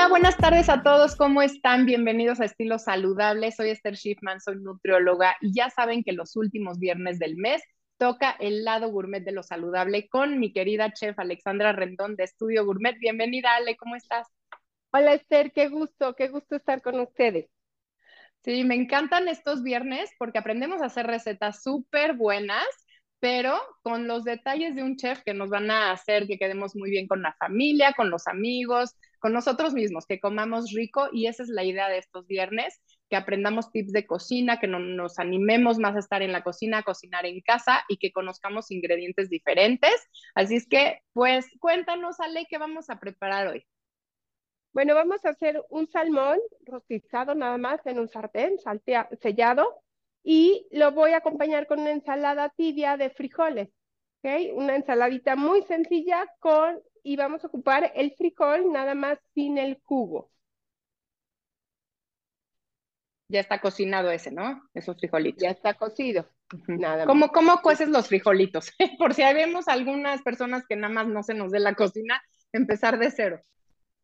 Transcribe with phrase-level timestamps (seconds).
[0.00, 1.14] Hola, buenas tardes a todos.
[1.14, 1.84] ¿Cómo están?
[1.84, 3.52] Bienvenidos a Estilo Saludable.
[3.52, 7.62] Soy Esther Schiffman, soy nutrióloga y ya saben que los últimos viernes del mes
[7.98, 12.64] toca el lado gourmet de lo saludable con mi querida chef Alexandra Rendón de Estudio
[12.64, 12.98] Gourmet.
[12.98, 14.26] Bienvenida, Ale, ¿cómo estás?
[14.90, 17.50] Hola Esther, qué gusto, qué gusto estar con ustedes.
[18.42, 22.64] Sí, me encantan estos viernes porque aprendemos a hacer recetas súper buenas
[23.20, 26.90] pero con los detalles de un chef que nos van a hacer que quedemos muy
[26.90, 31.42] bien con la familia, con los amigos, con nosotros mismos, que comamos rico y esa
[31.42, 35.94] es la idea de estos viernes, que aprendamos tips de cocina, que nos animemos más
[35.94, 39.94] a estar en la cocina, a cocinar en casa y que conozcamos ingredientes diferentes.
[40.34, 43.66] Así es que, pues cuéntanos, Ale, ¿qué vamos a preparar hoy?
[44.72, 48.56] Bueno, vamos a hacer un salmón rostizado nada más en un sartén
[49.20, 49.82] sellado
[50.22, 53.68] y lo voy a acompañar con una ensalada tibia de frijoles,
[54.22, 54.54] ¿ok?
[54.54, 59.80] Una ensaladita muy sencilla con, y vamos a ocupar el frijol nada más sin el
[59.84, 60.30] jugo.
[63.28, 64.62] Ya está cocinado ese, ¿no?
[64.74, 65.42] Esos frijolitos.
[65.42, 66.28] Ya está cocido.
[66.66, 67.30] Nada ¿Cómo, más.
[67.32, 68.72] ¿Cómo cueces los frijolitos?
[68.98, 72.20] Por si vemos algunas personas que nada más no se nos dé la cocina,
[72.52, 73.40] empezar de cero.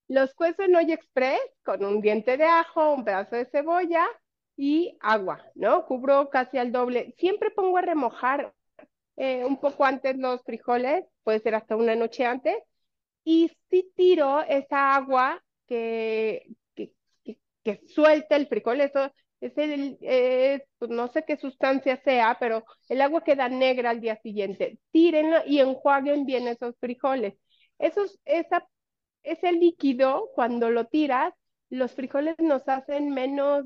[0.06, 4.06] Los cuezo en olla express con un diente de ajo, un pedazo de cebolla,
[4.56, 5.84] y agua, ¿no?
[5.86, 7.14] Cubro casi al doble.
[7.18, 8.54] Siempre pongo a remojar
[9.16, 12.56] eh, un poco antes los frijoles, puede ser hasta una noche antes,
[13.26, 16.46] y si tiro esa agua que,
[16.76, 16.92] que,
[17.64, 19.98] que, suelta el frijol, eso es el,
[20.78, 24.78] pues no sé qué sustancia sea, pero el agua queda negra al día siguiente.
[24.92, 27.34] Tírenlo y enjuaguen bien esos frijoles.
[27.80, 28.68] Esos, esa,
[29.24, 31.34] ese líquido, cuando lo tiras,
[31.68, 33.64] los frijoles nos hacen menos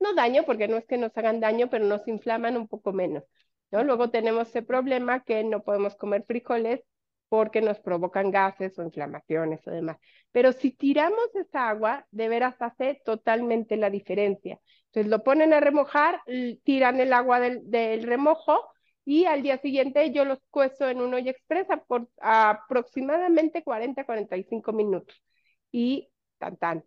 [0.00, 3.24] no daño, porque no es que nos hagan daño, pero nos inflaman un poco menos.
[3.70, 3.84] ¿no?
[3.84, 6.82] Luego tenemos ese problema que no podemos comer frijoles
[7.28, 9.98] porque nos provocan gases o inflamaciones o demás.
[10.32, 14.58] Pero si tiramos esa agua, de veras hace totalmente la diferencia.
[14.86, 16.20] Entonces lo ponen a remojar,
[16.64, 18.60] tiran el agua del, del remojo
[19.04, 25.22] y al día siguiente yo los cuezo en un olla expresa por aproximadamente 40-45 minutos.
[25.70, 26.84] Y tan tan,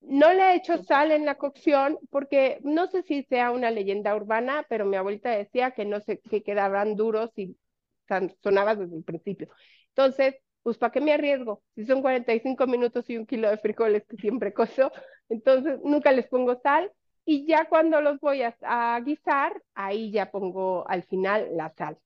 [0.00, 4.14] no le he hecho sal en la cocción porque no sé si sea una leyenda
[4.14, 7.56] urbana, pero mi abuelita decía que no sé, que quedaban duros y
[8.42, 9.48] sonaba desde el principio.
[9.88, 11.62] Entonces, pues ¿para qué me arriesgo?
[11.74, 14.92] Si son 45 minutos y un kilo de frijoles que siempre coso,
[15.28, 16.90] entonces nunca les pongo sal
[17.24, 21.98] y ya cuando los voy a, a guisar, ahí ya pongo al final la sal.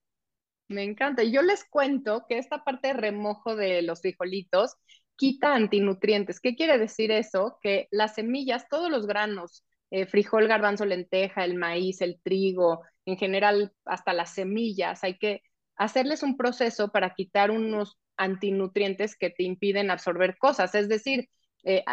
[0.69, 1.23] Me encanta.
[1.25, 4.77] Yo les cuento que esta parte de remojo de los frijolitos
[5.17, 6.41] quita antinutrientes.
[6.41, 7.59] ¿Qué quiere decir eso?
[7.63, 13.17] Que las semillas, todos los granos, eh, frijol, garbanzo, lenteja, el maíz, el trigo, en
[13.17, 15.43] general hasta las semillas, hay que
[15.79, 20.75] hacerles un proceso para quitar unos antinutrientes que te impiden absorber cosas.
[20.75, 21.29] Es decir,
[21.65, 21.85] eh,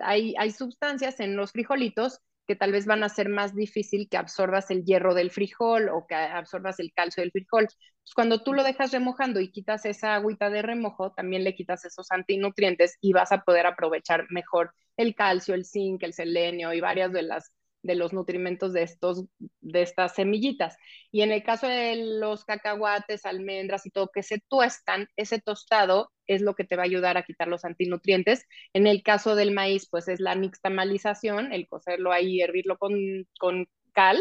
[0.00, 4.16] hay, hay sustancias en los frijolitos que tal vez van a ser más difícil que
[4.16, 7.66] absorbas el hierro del frijol o que absorbas el calcio del frijol.
[7.66, 11.84] Pues cuando tú lo dejas remojando y quitas esa agüita de remojo, también le quitas
[11.84, 16.80] esos antinutrientes y vas a poder aprovechar mejor el calcio, el zinc, el selenio y
[16.80, 17.52] varias de las
[17.82, 19.24] de los nutrimentos de, estos,
[19.60, 20.76] de estas semillitas.
[21.10, 26.10] Y en el caso de los cacahuates, almendras y todo que se tuestan, ese tostado
[26.26, 28.44] es lo que te va a ayudar a quitar los antinutrientes.
[28.72, 32.94] En el caso del maíz, pues es la nixtamalización, el cocerlo ahí, hervirlo con,
[33.38, 34.18] con cal.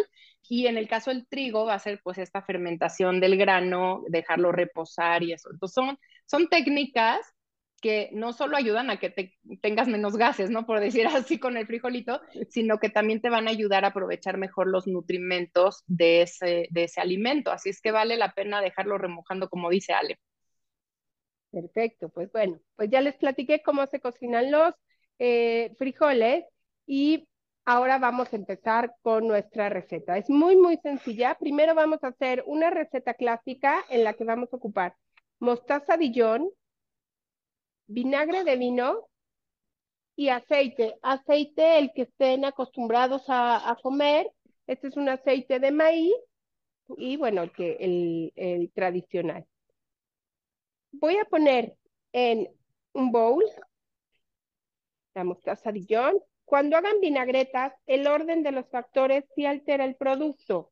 [0.47, 4.51] Y en el caso del trigo va a ser pues esta fermentación del grano, dejarlo
[4.51, 5.49] reposar y eso.
[5.51, 7.19] Entonces son, son técnicas
[7.79, 10.65] que no solo ayudan a que te, tengas menos gases, ¿no?
[10.65, 14.37] Por decir así con el frijolito, sino que también te van a ayudar a aprovechar
[14.37, 17.51] mejor los nutrimentos de ese, de ese alimento.
[17.51, 20.19] Así es que vale la pena dejarlo remojando, como dice Ale.
[21.51, 24.73] Perfecto, pues bueno, pues ya les platiqué cómo se cocinan los
[25.17, 26.45] eh, frijoles
[26.85, 27.27] y
[27.65, 30.17] ahora vamos a empezar con nuestra receta.
[30.17, 31.35] Es muy, muy sencilla.
[31.39, 34.95] Primero vamos a hacer una receta clásica en la que vamos a ocupar
[35.39, 36.49] mostaza Dijon,
[37.89, 39.09] vinagre de vino
[40.15, 40.95] y aceite.
[41.01, 44.31] Aceite, el que estén acostumbrados a, comer.
[44.67, 46.13] Este es un aceite de maíz
[46.97, 49.45] y bueno, el, que, el, tradicional.
[50.91, 51.75] Voy a poner
[52.13, 52.49] en
[52.93, 53.43] un bowl
[55.15, 56.19] la mostaza Dijon.
[56.45, 60.71] Cuando hagan vinagretas, el orden de los factores sí altera el producto.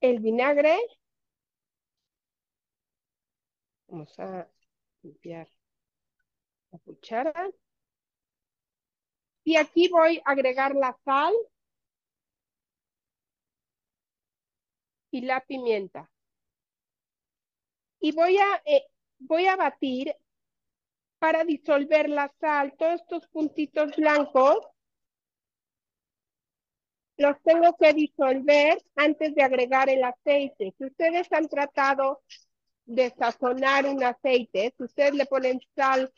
[0.00, 0.78] El vinagre
[3.90, 4.48] Vamos a
[5.02, 5.48] limpiar
[6.70, 7.50] la cuchara.
[9.42, 11.34] Y aquí voy a agregar la sal
[15.10, 16.08] y la pimienta.
[17.98, 18.86] Y voy a, eh,
[19.18, 20.14] voy a batir
[21.18, 22.76] para disolver la sal.
[22.78, 24.58] Todos estos puntitos blancos
[27.16, 30.74] los tengo que disolver antes de agregar el aceite.
[30.78, 32.22] Si ustedes han tratado
[32.90, 36.12] de sazonar un aceite, si ustedes le ponen sal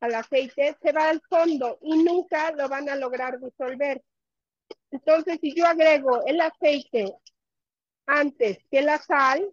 [0.00, 4.02] al aceite, se va al fondo y nunca lo van a lograr disolver.
[4.90, 7.14] Entonces, si yo agrego el aceite
[8.06, 9.44] antes que la sal,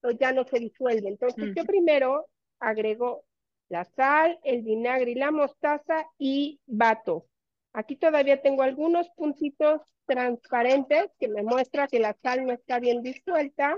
[0.00, 1.08] pues ya no se disuelve.
[1.08, 2.26] Entonces, yo primero
[2.58, 3.24] agrego
[3.68, 7.26] la sal, el vinagre y la mostaza y bato.
[7.74, 13.02] Aquí todavía tengo algunos puntitos transparentes que me muestra que la sal no está bien
[13.02, 13.76] disuelta.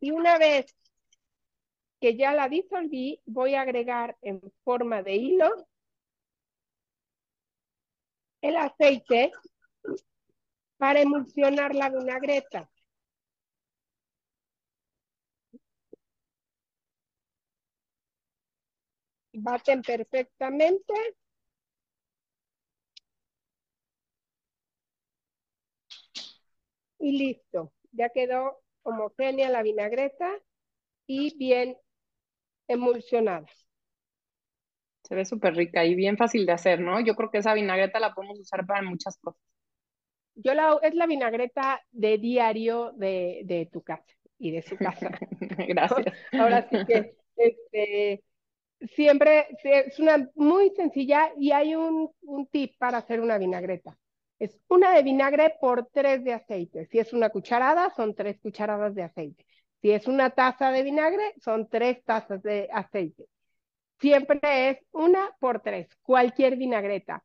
[0.00, 0.74] Y una vez
[2.00, 5.50] que ya la disolví, voy a agregar en forma de hilo
[8.42, 9.30] el aceite
[10.76, 12.68] para emulsionar la vinagreta.
[19.32, 20.94] Baten perfectamente.
[27.00, 30.30] Y listo, ya quedó homogénea la vinagreta
[31.06, 31.78] y bien
[32.68, 33.46] emulsionada.
[35.02, 37.00] Se ve súper rica y bien fácil de hacer, ¿no?
[37.00, 39.42] Yo creo que esa vinagreta la podemos usar para muchas cosas.
[40.34, 44.04] Yo la, es la vinagreta de diario de, de tu casa
[44.38, 45.10] y de su casa.
[45.68, 46.06] Gracias.
[46.36, 48.24] Ahora sí que este,
[48.94, 53.98] siempre es una muy sencilla y hay un, un tip para hacer una vinagreta.
[54.38, 56.86] Es una de vinagre por tres de aceite.
[56.86, 59.44] Si es una cucharada, son tres cucharadas de aceite.
[59.80, 63.26] Si es una taza de vinagre, son tres tazas de aceite.
[64.00, 67.24] Siempre es una por tres, cualquier vinagreta.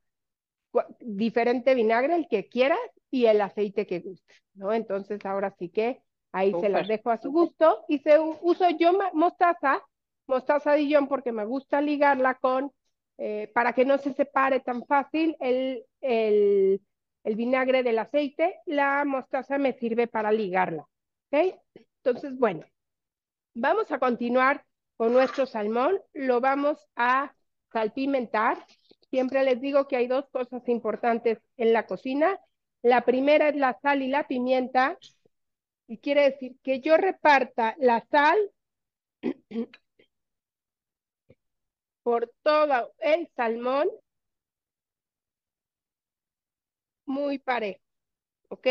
[1.00, 2.80] Diferente vinagre, el que quieras,
[3.14, 4.74] y el aceite que guste, ¿no?
[4.74, 6.02] Entonces ahora sí que
[6.32, 7.86] ahí se las dejo a su gusto.
[7.88, 9.84] Y se uso yo mostaza,
[10.26, 12.72] mostaza Dijon porque me gusta ligarla con,
[13.20, 16.82] eh, para que no se separe tan fácil el, el,
[17.24, 20.88] el vinagre del aceite, la mostaza me sirve para ligarla,
[21.32, 21.56] ¿ok?
[22.04, 22.66] Entonces, bueno,
[23.54, 24.66] vamos a continuar
[24.98, 27.34] con nuestro salmón, lo vamos a
[27.72, 28.66] salpimentar.
[29.10, 32.40] Siempre les digo que hay dos cosas importantes en la cocina.
[32.82, 34.98] La primera es la sal y la pimienta.
[35.88, 38.38] Y quiere decir que yo reparta la sal
[42.04, 43.88] por todo el salmón
[47.06, 47.82] muy parejo,
[48.50, 48.68] ¿ok?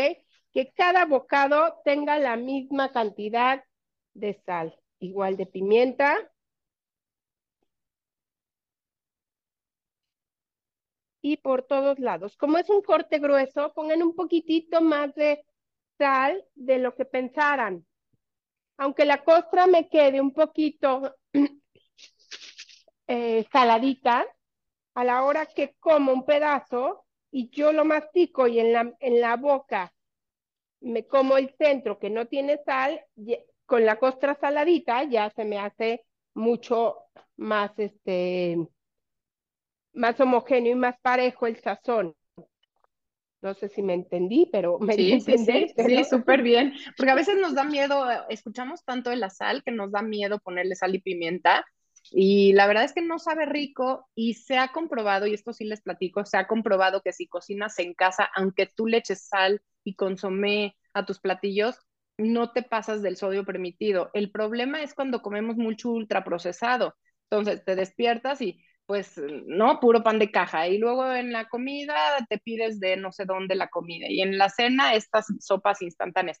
[0.53, 3.63] que cada bocado tenga la misma cantidad
[4.13, 6.15] de sal, igual de pimienta.
[11.21, 12.37] Y por todos lados.
[12.37, 15.43] Como es un corte grueso, pongan un poquitito más de
[15.97, 17.85] sal de lo que pensaran.
[18.77, 21.15] Aunque la costra me quede un poquito
[23.07, 24.25] eh, saladita,
[24.95, 27.02] a la hora que como un pedazo
[27.33, 29.91] y yo lo mastico y en la, en la boca
[30.81, 33.01] me como el centro que no tiene sal,
[33.65, 36.97] con la costra saladita ya se me hace mucho
[37.35, 38.57] más, este,
[39.93, 42.15] más homogéneo y más parejo el sazón.
[43.41, 45.37] No sé si me entendí, pero me sí, sí,
[45.75, 46.73] sí, súper bien.
[46.95, 50.39] Porque a veces nos da miedo, escuchamos tanto de la sal que nos da miedo
[50.39, 51.65] ponerle sal y pimienta.
[52.11, 55.65] Y la verdad es que no sabe rico y se ha comprobado, y esto sí
[55.65, 59.61] les platico, se ha comprobado que si cocinas en casa, aunque tú le eches sal
[59.83, 61.77] y consomé a tus platillos,
[62.17, 64.11] no te pasas del sodio permitido.
[64.13, 66.95] El problema es cuando comemos mucho ultraprocesado.
[67.29, 70.67] Entonces te despiertas y pues no, puro pan de caja.
[70.67, 71.95] Y luego en la comida
[72.29, 74.07] te pides de no sé dónde la comida.
[74.09, 76.39] Y en la cena estas sopas instantáneas.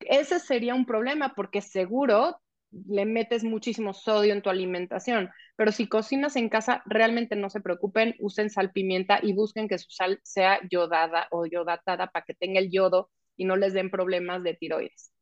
[0.00, 2.40] Ese sería un problema porque seguro
[2.72, 5.30] le metes muchísimo sodio en tu alimentación.
[5.56, 9.78] Pero si cocinas en casa, realmente no se preocupen, usen sal pimienta y busquen que
[9.78, 13.90] su sal sea yodada o yodatada para que tenga el yodo y no les den
[13.90, 15.12] problemas de tiroides.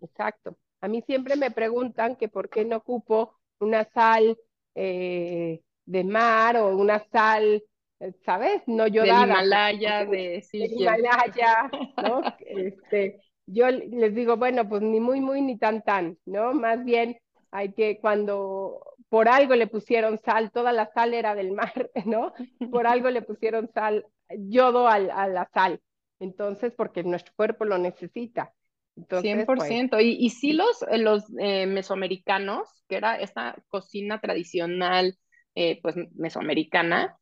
[0.00, 0.56] Exacto.
[0.80, 4.38] A mí siempre me preguntan que por qué no ocupo una sal
[4.74, 7.62] eh, de mar o una sal,
[8.00, 8.62] eh, ¿sabes?
[8.66, 9.20] No yodada.
[9.20, 11.70] Del Himalaya, de sí, Himalaya,
[12.02, 12.22] ¿no?
[12.40, 16.54] este, yo les digo, bueno, pues ni muy, muy, ni tan, tan, ¿no?
[16.54, 17.18] Más bien
[17.50, 22.32] hay que cuando por algo le pusieron sal, toda la sal era del mar, ¿no?
[22.70, 25.80] Por algo le pusieron sal, yodo a la sal.
[26.20, 28.52] Entonces, porque nuestro cuerpo lo necesita.
[28.96, 29.90] Entonces, 100%.
[29.90, 35.16] Pues y, y sí los, eh, los eh, mesoamericanos, que era esta cocina tradicional,
[35.54, 37.18] eh, pues mesoamericana,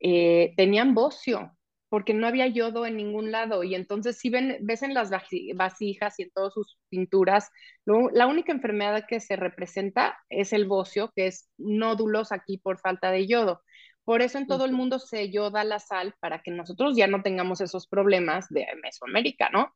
[0.00, 1.55] tenían bocio.
[1.88, 3.62] Porque no había yodo en ningún lado.
[3.62, 7.50] Y entonces, si ven, ves en las vasijas y en todas sus pinturas,
[7.84, 13.10] la única enfermedad que se representa es el bocio, que es nódulos aquí por falta
[13.10, 13.62] de yodo.
[14.04, 17.22] Por eso en todo el mundo se yoda la sal para que nosotros ya no
[17.22, 19.72] tengamos esos problemas de Mesoamérica, ¿no?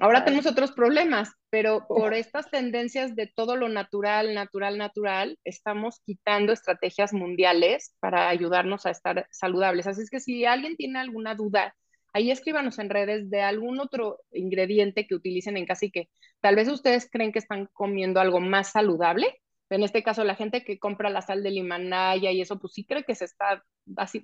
[0.00, 6.00] Ahora tenemos otros problemas, pero por estas tendencias de todo lo natural, natural, natural, estamos
[6.06, 9.86] quitando estrategias mundiales para ayudarnos a estar saludables.
[9.86, 11.74] Así es que si alguien tiene alguna duda,
[12.14, 16.08] ahí escríbanos en redes de algún otro ingrediente que utilicen en casa y que
[16.40, 19.40] tal vez ustedes creen que están comiendo algo más saludable.
[19.68, 22.84] En este caso, la gente que compra la sal de Himalaya y eso, pues sí
[22.84, 23.64] cree que se está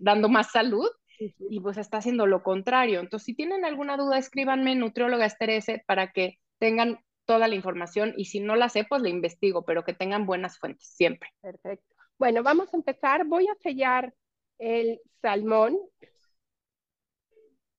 [0.00, 3.00] dando más salud, y pues está haciendo lo contrario.
[3.00, 8.26] Entonces, si tienen alguna duda, escríbanme nutrióloga Esterese para que tengan toda la información y
[8.26, 11.30] si no la sé, pues la investigo, pero que tengan buenas fuentes siempre.
[11.40, 11.94] Perfecto.
[12.18, 13.26] Bueno, vamos a empezar.
[13.26, 14.14] Voy a sellar
[14.58, 15.78] el salmón.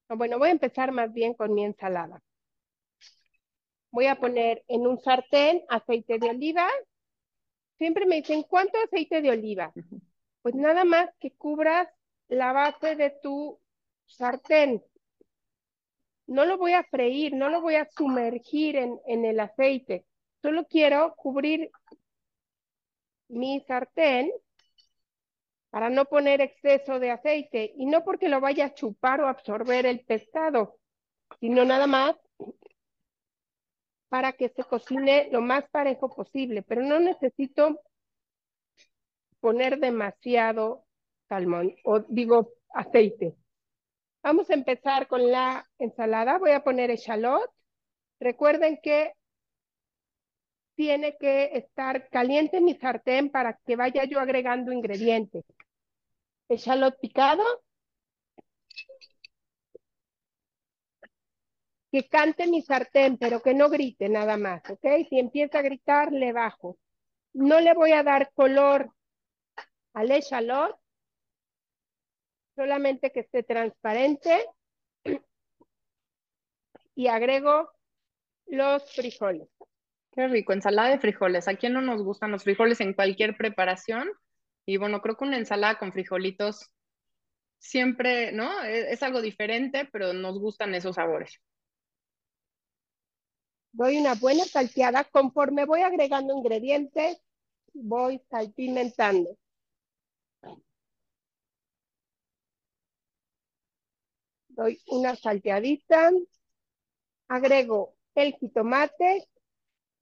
[0.10, 2.22] Bueno, voy a empezar más bien con mi ensalada.
[3.92, 6.68] Voy a poner en un sartén aceite de oliva.
[7.78, 9.74] Siempre me dicen, ¿cuánto aceite de oliva?
[10.42, 11.88] Pues nada más que cubras
[12.28, 13.60] la base de tu
[14.06, 14.84] sartén.
[16.28, 20.06] No lo voy a freír, no lo voy a sumergir en, en el aceite.
[20.42, 21.72] Solo quiero cubrir
[23.30, 24.32] mi sartén
[25.70, 29.86] para no poner exceso de aceite y no porque lo vaya a chupar o absorber
[29.86, 30.80] el pescado,
[31.40, 32.16] sino nada más
[34.10, 37.82] para que se cocine lo más parejo posible, pero no necesito
[39.40, 40.87] poner demasiado
[41.28, 43.36] salmón, o digo aceite.
[44.24, 46.38] Vamos a empezar con la ensalada.
[46.38, 47.50] Voy a poner echalot.
[48.20, 49.14] Recuerden que
[50.76, 55.46] tiene que estar caliente mi sartén para que vaya yo agregando ingredientes.
[56.50, 57.44] Echalot picado.
[61.92, 64.86] Que cante mi sartén, pero que no grite nada más, ¿ok?
[65.10, 66.78] Si empieza a gritar, le bajo.
[67.34, 68.92] No le voy a dar color
[69.94, 70.78] al echalot
[72.58, 74.44] solamente que esté transparente
[76.96, 77.72] y agrego
[78.48, 79.48] los frijoles.
[80.12, 81.48] Qué rico, ensalada de frijoles.
[81.48, 84.10] ¿A quién no nos gustan los frijoles en cualquier preparación?
[84.66, 86.72] Y bueno, creo que una ensalada con frijolitos
[87.60, 88.64] siempre, ¿no?
[88.64, 91.40] Es, es algo diferente, pero nos gustan esos sabores.
[93.72, 95.04] Doy una buena salteada.
[95.04, 97.22] Conforme voy agregando ingredientes,
[97.74, 99.38] voy salpimentando.
[104.58, 106.12] Doy una salteadita,
[107.30, 109.30] agrego el jitomate,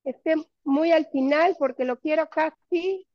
[0.05, 3.05] esté muy al final porque lo quiero casi,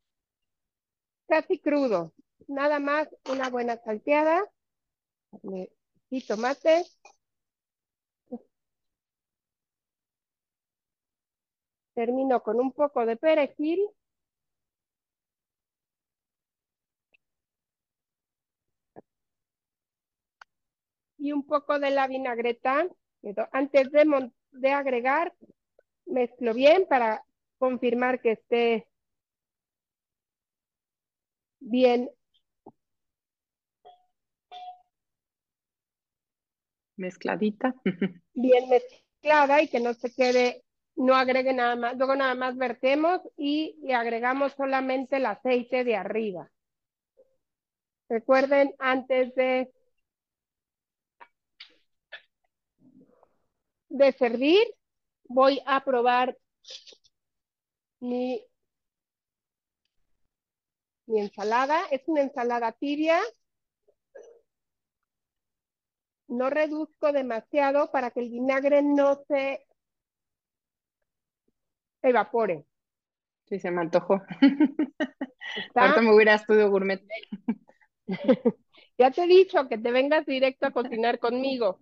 [1.27, 2.13] casi crudo.
[2.47, 4.45] Nada más una buena salteada,
[6.11, 6.85] jitomate.
[11.95, 13.81] Termino con un poco de perejil.
[21.21, 22.89] Y un poco de la vinagreta.
[23.53, 25.35] Antes de, de agregar,
[26.07, 27.25] mezclo bien para
[27.59, 28.89] confirmar que esté
[31.61, 32.11] bien
[36.97, 37.75] mezcladita.
[38.33, 40.63] Bien mezclada y que no se quede,
[40.95, 41.97] no agregue nada más.
[41.97, 46.51] Luego nada más vertemos y agregamos solamente el aceite de arriba.
[48.09, 49.71] Recuerden, antes de
[53.91, 54.63] de servir,
[55.25, 56.37] voy a probar
[58.01, 58.43] mi,
[61.07, 61.85] mi ensalada.
[61.91, 63.21] Es una ensalada tibia.
[66.29, 69.67] No reduzco demasiado para que el vinagre no se
[72.03, 72.65] evapore.
[73.49, 74.23] Sí, se me antojó.
[75.75, 77.03] Ahorita me a estudio gourmet.
[78.97, 81.81] ya te he dicho que te vengas directo a cocinar conmigo.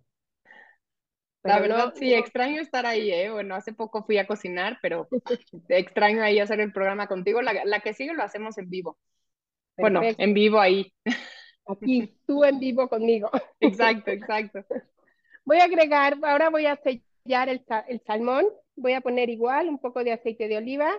[1.48, 3.30] La verdad, sí, extraño estar ahí, ¿eh?
[3.30, 5.08] Bueno, hace poco fui a cocinar, pero
[5.68, 7.40] extraño ahí hacer el programa contigo.
[7.42, 8.98] La, que sigue lo hacemos en vivo.
[9.76, 10.92] Bueno, en vivo ahí.
[11.66, 13.30] Aquí, tú en vivo conmigo.
[13.60, 14.64] Exacto, exacto.
[15.44, 18.46] Voy a agregar, ahora voy a sellar el, el salmón.
[18.76, 20.90] Voy a poner igual un poco de aceite de oliva.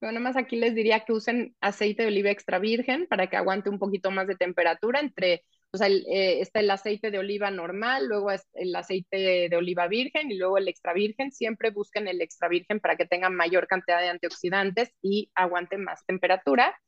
[0.00, 3.36] Bueno, nada más aquí les diría que usen aceite de oliva extra virgen para que
[3.36, 7.50] aguante un poquito más de temperatura entre o sea, eh, está el aceite de oliva
[7.50, 11.32] normal, luego el aceite de oliva virgen y luego el extra virgen.
[11.32, 16.04] Siempre busquen el extra virgen para que tengan mayor cantidad de antioxidantes y aguanten más
[16.04, 16.78] temperatura.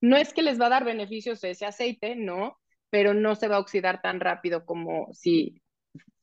[0.00, 2.56] No es que les va a dar beneficios ese aceite, no,
[2.88, 5.60] pero no se va a oxidar tan rápido como si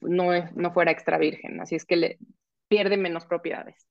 [0.02, 1.62] no, no fuera extra virgen.
[1.62, 2.18] Así es que
[2.68, 3.88] pierde menos propiedades.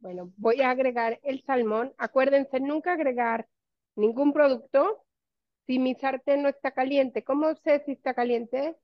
[0.00, 1.94] Bueno, voy a agregar el salmón.
[1.96, 3.46] Acuérdense, nunca agregar
[3.94, 5.05] ningún producto
[5.66, 7.24] si mi sartén no está caliente.
[7.24, 8.76] ¿Cómo sé si está caliente?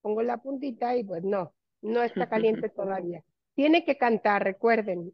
[0.00, 3.22] Pongo la puntita y pues no, no está caliente todavía.
[3.54, 5.12] Tiene que cantar, recuerden.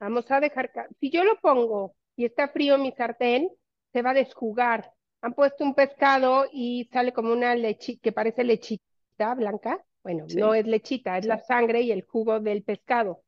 [0.00, 3.50] Vamos a dejar, si yo lo pongo y está frío mi sartén,
[3.92, 4.92] se va a desjugar.
[5.20, 9.84] Han puesto un pescado y sale como una lechita, que parece lechita blanca.
[10.02, 13.22] Bueno, no es lechita, es la sangre y el jugo del pescado.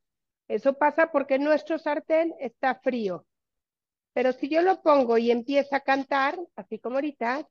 [0.49, 3.27] Eso pasa porque nuestro sartén está frío.
[4.13, 7.47] Pero si yo lo pongo y empieza a cantar, así como ahorita,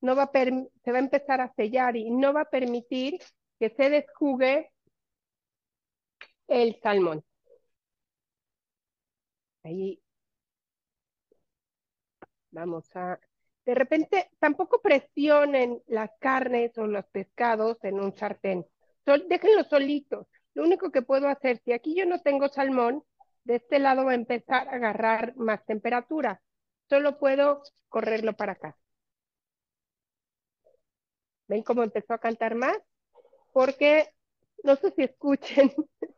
[0.00, 3.18] no va a se va a empezar a sellar y no va a permitir
[3.58, 4.70] que se desjugue
[6.48, 7.24] el salmón.
[9.62, 10.00] Ahí
[12.50, 13.18] vamos a...
[13.64, 18.66] De repente, tampoco presionen las carnes o los pescados en un sartén.
[19.04, 20.26] Sol, déjenlos solitos.
[20.54, 23.04] Lo único que puedo hacer, si aquí yo no tengo salmón,
[23.50, 26.40] de este lado va a empezar a agarrar más temperatura.
[26.88, 28.76] Solo puedo correrlo para acá.
[31.48, 32.78] ¿Ven cómo empezó a cantar más?
[33.52, 34.08] Porque,
[34.62, 35.74] no sé si escuchen,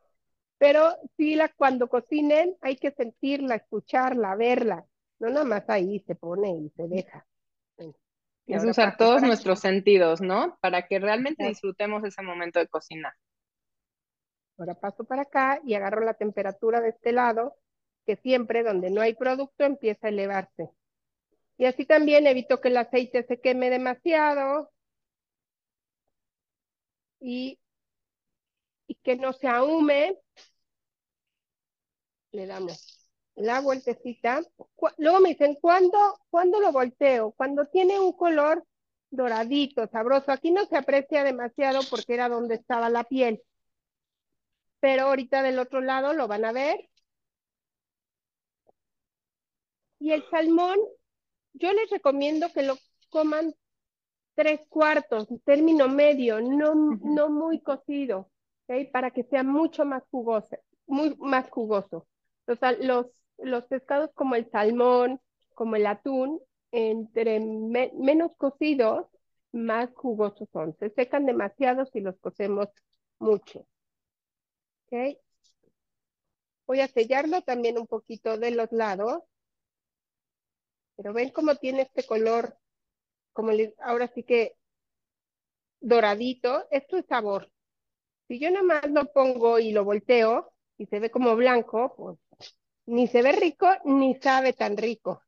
[0.59, 4.85] pero sí, la, cuando cocinen hay que sentirla, escucharla, verla.
[5.19, 7.27] No nada más ahí se pone y se deja.
[8.47, 10.59] es usar todos nuestros sentidos, ¿no?
[10.61, 13.15] Para que realmente disfrutemos ese momento de cocinar.
[14.62, 17.57] Ahora paso para acá y agarro la temperatura de este lado,
[18.07, 20.71] que siempre donde no hay producto empieza a elevarse.
[21.57, 24.71] Y así también evito que el aceite se queme demasiado
[27.19, 27.59] y,
[29.02, 30.16] que no se ahume.
[32.31, 34.42] Le damos la vueltecita.
[34.99, 35.99] Luego me dicen, ¿cuándo,
[36.31, 37.33] ¿cuándo lo volteo?
[37.33, 38.64] Cuando tiene un color
[39.11, 40.31] doradito, sabroso.
[40.31, 43.42] Aquí no se aprecia demasiado porque era donde estaba la piel
[44.83, 46.88] pero ahorita del otro lado lo van a ver.
[50.01, 50.77] Y el salmón,
[51.53, 52.77] yo les recomiendo que lo
[53.09, 53.55] coman
[54.35, 58.29] tres cuartos, término medio, no, no muy cocido,
[58.92, 62.09] para que sea mucho más jugoso, muy más jugoso.
[62.49, 63.07] Los, los,
[63.38, 65.21] los pescados como el salmón,
[65.55, 66.40] como el atún,
[66.73, 69.07] entre menos cocidos,
[69.53, 70.77] más jugosos son.
[70.81, 72.66] Se secan demasiado si los cocemos
[73.21, 73.64] mucho.
[76.66, 79.22] Voy a sellarlo también un poquito de los lados.
[80.96, 82.59] Pero ven cómo tiene este color,
[83.33, 84.57] como ahora sí que
[85.81, 86.66] doradito.
[86.70, 87.50] Esto es sabor.
[88.28, 92.18] Si yo nada más lo pongo y lo volteo y se ve como blanco, pues
[92.87, 95.22] ni se ve rico ni sabe tan rico.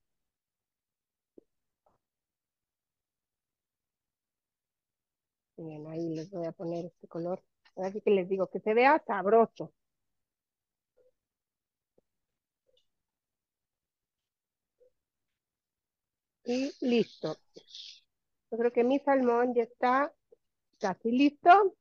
[5.56, 7.42] Bien, ahí les voy a poner este color.
[7.76, 9.72] Así que les digo que se vea sabroso.
[16.44, 17.36] Y listo.
[18.50, 20.12] Yo creo que mi salmón ya está
[20.78, 21.76] casi listo.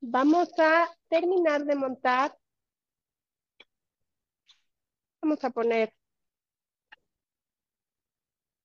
[0.00, 2.36] Vamos a terminar de montar.
[5.22, 5.94] Vamos a poner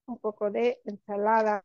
[0.08, 1.64] un poco de ensalada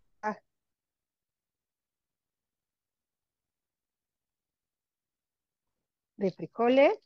[6.21, 6.99] de frijoles.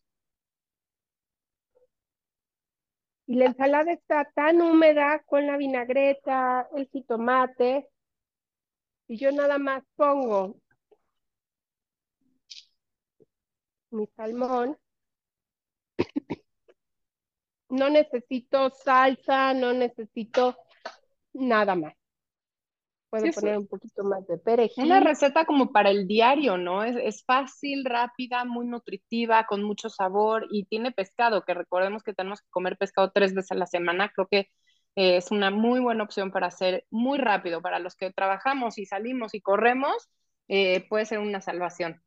[3.27, 7.89] Y la ensalada está tan húmeda con la vinagreta, el jitomate.
[9.09, 10.57] Y yo nada más pongo
[13.91, 14.77] mi salmón.
[17.69, 20.57] No necesito salsa, no necesito
[21.33, 21.95] nada más.
[23.21, 24.87] Puedo poner un poquito más de perejil.
[24.87, 26.83] Una receta como para el diario, ¿no?
[26.83, 32.15] Es, es, fácil, rápida, muy nutritiva, con mucho sabor y tiene pescado, que recordemos que
[32.15, 34.11] tenemos que comer pescado tres veces a la semana.
[34.15, 34.49] Creo que
[34.97, 37.63] eh, es una muy buena opción para hacer muy rápido.
[37.63, 40.09] Para los que trabajamos y salimos y corremos,
[40.49, 42.03] eh, puede ser una salvación.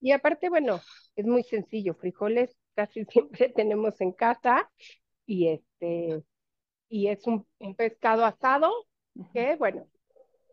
[0.00, 0.80] Y aparte, bueno,
[1.16, 1.94] es muy sencillo.
[1.94, 4.70] Frijoles casi siempre tenemos en casa
[5.26, 6.22] y este
[6.88, 8.72] y es un, un pescado asado
[9.32, 9.86] que, bueno,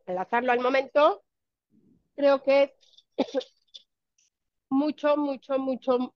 [0.07, 1.23] al hacerlo al momento,
[2.15, 2.73] creo que
[4.69, 6.13] mucho, mucho, mucho,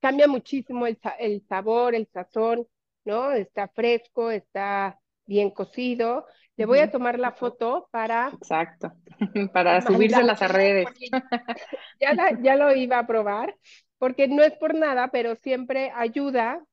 [0.00, 2.66] cambia muchísimo el, el sabor, el sazón,
[3.04, 3.32] ¿no?
[3.32, 6.26] Está fresco, está bien cocido.
[6.56, 8.28] Le voy a tomar la foto para...
[8.28, 8.92] Exacto,
[9.52, 10.86] para subirse a las redes.
[12.00, 13.54] Ya, ya lo iba a probar,
[13.98, 16.64] porque no es por nada, pero siempre ayuda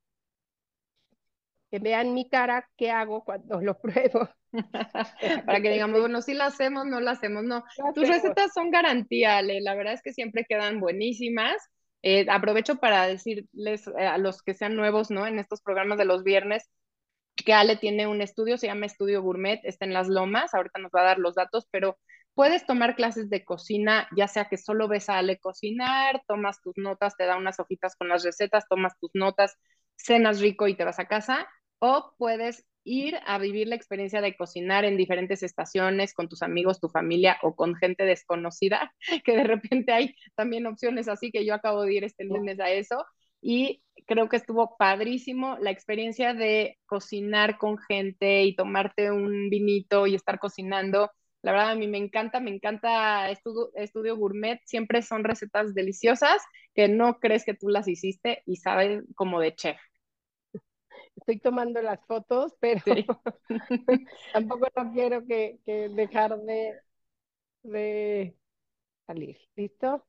[1.69, 4.29] que vean mi cara, qué hago cuando lo pruebo.
[5.45, 7.63] Para que digamos, bueno, si la hacemos, no la hacemos, no.
[7.93, 9.61] Tus recetas son garantía, Ale.
[9.61, 11.55] La verdad es que siempre quedan buenísimas.
[12.03, 15.27] Eh, aprovecho para decirles eh, a los que sean nuevos, ¿no?
[15.27, 16.69] En estos programas de los viernes,
[17.35, 20.91] que Ale tiene un estudio, se llama Estudio Gourmet, está en Las Lomas, ahorita nos
[20.95, 21.97] va a dar los datos, pero
[22.33, 26.73] puedes tomar clases de cocina, ya sea que solo ves a Ale cocinar, tomas tus
[26.77, 29.57] notas, te da unas hojitas con las recetas, tomas tus notas,
[29.95, 31.47] cenas rico y te vas a casa,
[31.79, 36.79] o puedes ir a vivir la experiencia de cocinar en diferentes estaciones con tus amigos,
[36.79, 38.93] tu familia o con gente desconocida,
[39.25, 42.69] que de repente hay también opciones así que yo acabo de ir este lunes a
[42.71, 43.05] eso
[43.41, 50.07] y creo que estuvo padrísimo la experiencia de cocinar con gente y tomarte un vinito
[50.07, 51.11] y estar cocinando.
[51.43, 54.59] La verdad, a mí me encanta, me encanta estudio, estudio gourmet.
[54.65, 56.41] Siempre son recetas deliciosas
[56.73, 59.77] que no crees que tú las hiciste y saben como de chef
[61.17, 62.81] estoy tomando las fotos, pero
[64.33, 66.79] tampoco no quiero que, dejar de,
[67.63, 68.37] de
[69.05, 69.37] salir.
[69.55, 70.05] ¿Listo?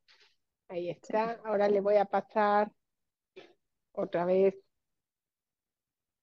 [0.69, 1.41] Ahí está.
[1.45, 2.71] Ahora le voy a pasar
[3.93, 4.55] otra vez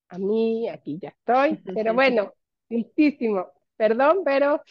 [0.09, 0.69] a mí.
[0.69, 1.61] Aquí ya estoy.
[1.73, 2.33] Pero bueno,
[2.69, 3.51] listísimo.
[3.75, 4.61] Perdón, pero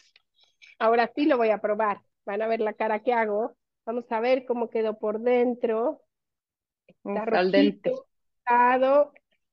[0.78, 2.00] ahora sí lo voy a probar.
[2.24, 3.56] Van a ver la cara que hago.
[3.84, 6.02] Vamos a ver cómo quedó por dentro.
[6.86, 8.06] Está rojito,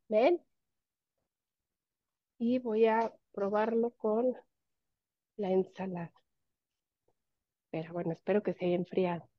[0.08, 0.42] ¿Ven?
[2.42, 4.36] Y voy a probarlo con
[5.38, 6.12] la ensalada.
[7.70, 9.30] Pero bueno, espero que se haya enfriado.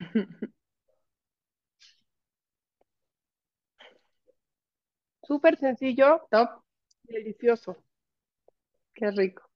[5.22, 6.26] Súper sencillo.
[6.28, 6.64] Top.
[7.04, 7.76] Delicioso.
[8.94, 9.48] Qué rico.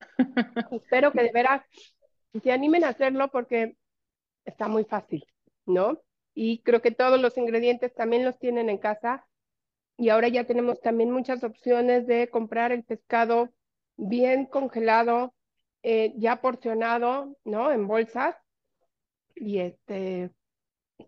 [0.70, 1.64] espero que de veras
[2.40, 3.76] se animen a hacerlo porque
[4.44, 5.26] está muy fácil,
[5.66, 6.00] ¿no?
[6.32, 9.26] Y creo que todos los ingredientes también los tienen en casa
[10.00, 13.50] y ahora ya tenemos también muchas opciones de comprar el pescado
[13.96, 15.34] bien congelado,
[15.82, 17.70] eh, ya porcionado, ¿no?
[17.70, 18.34] En bolsas
[19.34, 20.30] y este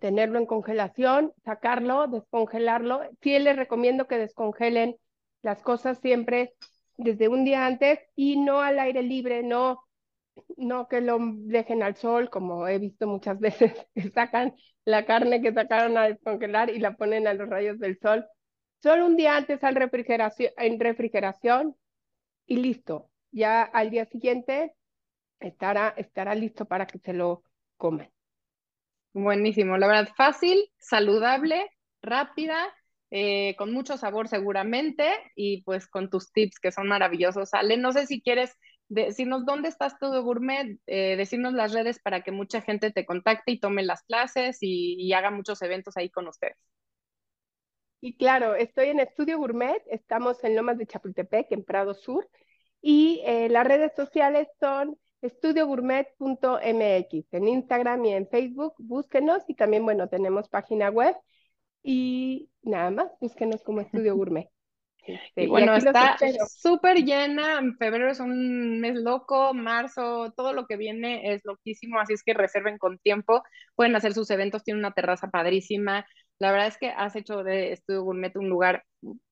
[0.00, 3.00] tenerlo en congelación, sacarlo, descongelarlo.
[3.22, 4.96] Sí les recomiendo que descongelen
[5.42, 6.55] las cosas siempre
[6.98, 9.83] desde un día antes y no al aire libre, no
[10.57, 15.40] no que lo dejen al sol, como he visto muchas veces, que sacan la carne
[15.42, 18.26] que sacaron a descongelar y la ponen a los rayos del sol.
[18.83, 21.77] Solo un día antes al refrigeración, en refrigeración
[22.47, 23.11] y listo.
[23.31, 24.75] Ya al día siguiente
[25.38, 27.45] estará, estará listo para que se lo
[27.77, 28.11] coman.
[29.14, 31.71] Buenísimo, la verdad, fácil, saludable,
[32.03, 32.57] rápida,
[33.11, 37.55] eh, con mucho sabor seguramente y pues con tus tips que son maravillosos.
[37.55, 38.53] Ale, no sé si quieres
[38.88, 43.53] decirnos dónde estás todo gourmet, eh, decirnos las redes para que mucha gente te contacte
[43.53, 46.57] y tome las clases y, y haga muchos eventos ahí con ustedes.
[48.05, 52.29] Y claro, estoy en Estudio Gourmet, estamos en Lomas de Chapultepec, en Prado Sur,
[52.81, 59.85] y eh, las redes sociales son estudiogourmet.mx, en Instagram y en Facebook, búsquenos y también,
[59.85, 61.15] bueno, tenemos página web.
[61.85, 64.49] Y nada más, búsquenos como Estudio Gourmet.
[65.05, 66.17] Este, y bueno, está
[66.49, 72.12] súper llena, febrero es un mes loco, marzo, todo lo que viene es loquísimo, así
[72.12, 73.43] es que reserven con tiempo,
[73.75, 76.07] pueden hacer sus eventos, tiene una terraza padrísima,
[76.42, 78.85] la verdad es que has hecho de Estudio Gourmet un lugar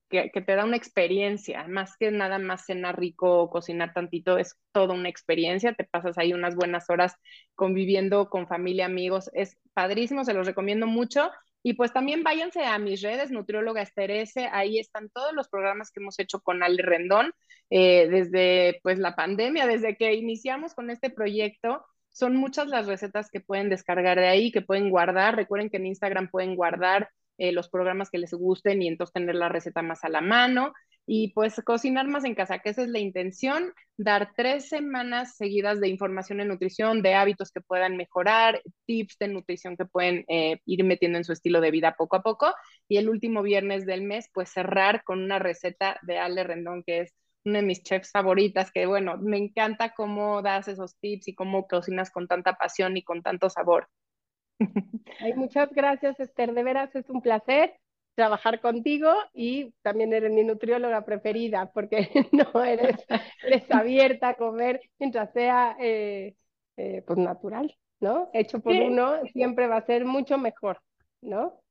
[0.09, 4.57] que, te da una experiencia, más que nada más cenar rico o cocinar tantito, es
[4.71, 7.15] toda una experiencia, te pasas ahí unas buenas horas
[7.53, 11.29] conviviendo con familia, amigos, es padrísimo, se los recomiendo mucho.
[11.63, 15.99] Y pues también váyanse a mis redes, Nutrióloga Esterese, ahí están todos los programas que
[15.99, 17.33] hemos hecho con Ale Rendón,
[17.69, 23.29] eh, desde pues la pandemia, desde que iniciamos con este proyecto, son muchas las recetas
[23.29, 25.35] que pueden descargar de ahí, que pueden guardar.
[25.35, 29.35] Recuerden que en Instagram pueden guardar eh, los programas que les gusten y entonces tener
[29.35, 30.73] la receta más a la mano
[31.05, 35.79] y pues cocinar más en casa, que esa es la intención, dar tres semanas seguidas
[35.81, 40.59] de información en nutrición, de hábitos que puedan mejorar, tips de nutrición que pueden eh,
[40.65, 42.53] ir metiendo en su estilo de vida poco a poco
[42.87, 47.01] y el último viernes del mes pues cerrar con una receta de Ale Rendón que
[47.01, 47.13] es
[47.45, 51.67] una de mis chefs favoritas, que bueno, me encanta cómo das esos tips y cómo
[51.67, 53.89] cocinas con tanta pasión y con tanto sabor.
[55.19, 56.53] Ay, muchas gracias, Esther.
[56.53, 57.73] De veras es un placer
[58.15, 63.05] trabajar contigo y también eres mi nutrióloga preferida porque no eres,
[63.43, 66.35] eres abierta a comer mientras sea eh,
[66.77, 68.29] eh, pues natural, ¿no?
[68.33, 70.81] Hecho por uno siempre va a ser mucho mejor,
[71.21, 71.61] ¿no?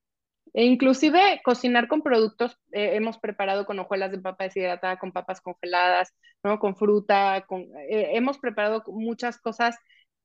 [0.53, 5.41] E inclusive cocinar con productos, eh, hemos preparado con hojuelas de papa deshidratada, con papas
[5.41, 6.59] congeladas, ¿no?
[6.59, 9.77] Con fruta, con, eh, hemos preparado muchas cosas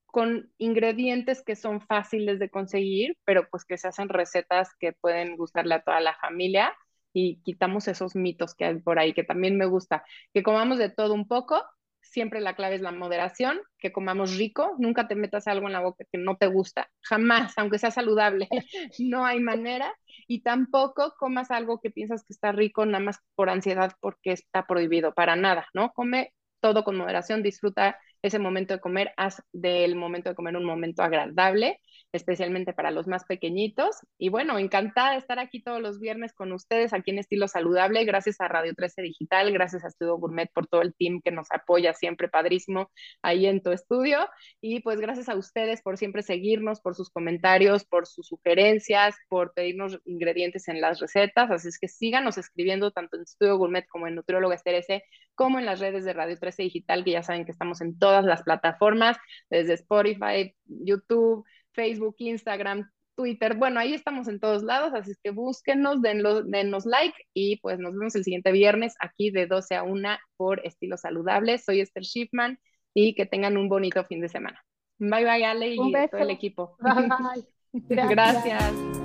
[0.05, 5.35] con ingredientes que son fáciles de conseguir, pero pues que se hacen recetas que pueden
[5.37, 6.73] gustarle a toda la familia.
[7.17, 10.89] y quitamos esos mitos que hay por ahí, que también me gusta, que comamos de
[10.89, 11.63] todo un poco,
[12.01, 15.81] siempre la clave es la moderación, que comamos rico, nunca te metas algo en la
[15.81, 18.47] boca que no te gusta, jamás, aunque sea saludable,
[18.99, 19.93] no hay manera,
[20.27, 24.65] y tampoco comas algo que piensas que está rico nada más por ansiedad porque está
[24.65, 25.91] prohibido, para nada, ¿no?
[25.93, 30.65] Come todo con moderación, disfruta ese momento de comer, haz del momento de comer un
[30.65, 31.79] momento agradable,
[32.15, 33.97] especialmente para los más pequeñitos.
[34.17, 38.03] Y bueno, encantada de estar aquí todos los viernes con ustedes aquí en Estilo Saludable.
[38.05, 41.47] Gracias a Radio 13 Digital, gracias a Estudio Gourmet por todo el team que nos
[41.51, 44.27] apoya siempre, padrísimo, ahí en tu estudio.
[44.61, 49.53] Y pues gracias a ustedes por siempre seguirnos, por sus comentarios, por sus sugerencias, por
[49.53, 51.51] pedirnos ingredientes en las recetas.
[51.51, 55.03] Así es que síganos escribiendo tanto en Estudio Gourmet como en Nutrióloga Esterece,
[55.35, 58.23] como en las redes de Radio 13 Digital, que ya saben que estamos en todas
[58.25, 59.17] las plataformas,
[59.49, 61.45] desde Spotify, YouTube,
[61.75, 63.55] Facebook, Instagram, Twitter.
[63.55, 68.15] Bueno, ahí estamos en todos lados, así que búsquenos, denos like y pues nos vemos
[68.15, 71.57] el siguiente viernes aquí de 12 a 1 por Estilo Saludable.
[71.57, 72.59] Soy Esther Schiffman
[72.93, 74.63] y que tengan un bonito fin de semana.
[74.97, 76.77] Bye bye Ale y todo el equipo.
[77.73, 79.04] Gracias.